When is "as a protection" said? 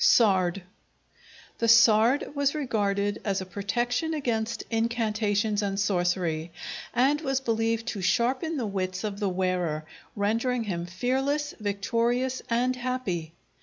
3.23-4.15